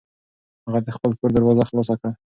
[0.65, 2.11] هغه د خپل کور دروازه خلاصه کړه.